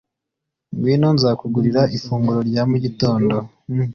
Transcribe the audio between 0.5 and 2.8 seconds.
Ngwino nzakugurira ifunguro rya mu